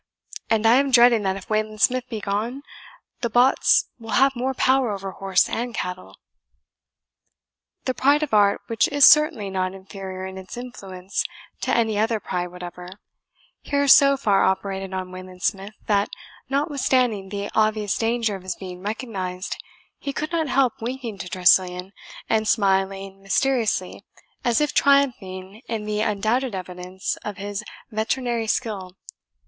And 0.49 0.65
I 0.65 0.77
am 0.77 0.89
dreading 0.89 1.21
that 1.21 1.35
if 1.35 1.47
Wayland 1.47 1.79
Smith 1.79 2.05
be 2.09 2.21
gone, 2.21 2.63
the 3.19 3.29
bots 3.29 3.87
will 3.99 4.13
have 4.17 4.35
more 4.35 4.55
power 4.55 4.89
over 4.93 5.11
horse 5.11 5.47
and 5.47 5.75
cattle." 5.75 6.17
The 7.85 7.93
pride 7.93 8.23
of 8.23 8.33
art, 8.33 8.61
which 8.65 8.87
is 8.87 9.05
certainly 9.05 9.51
not 9.51 9.75
inferior 9.75 10.25
in 10.25 10.39
its 10.39 10.57
influence 10.57 11.23
to 11.59 11.69
any 11.77 11.99
other 11.99 12.19
pride 12.19 12.47
whatever, 12.47 12.89
here 13.61 13.87
so 13.87 14.17
far 14.17 14.43
operated 14.43 14.91
on 14.91 15.11
Wayland 15.11 15.43
Smith, 15.43 15.75
that, 15.85 16.09
notwithstanding 16.49 17.29
the 17.29 17.51
obvious 17.53 17.95
danger 17.95 18.35
of 18.35 18.41
his 18.41 18.55
being 18.55 18.81
recognized, 18.81 19.55
he 19.99 20.13
could 20.13 20.31
not 20.31 20.47
help 20.47 20.81
winking 20.81 21.19
to 21.19 21.29
Tressilian, 21.29 21.93
and 22.27 22.47
smiling 22.47 23.21
mysteriously, 23.21 24.03
as 24.43 24.59
if 24.59 24.73
triumphing 24.73 25.61
in 25.67 25.83
the 25.85 26.01
undoubted 26.01 26.55
evidence 26.55 27.17
of 27.17 27.37
his 27.37 27.63
veterinary 27.91 28.47
skill. 28.47 28.95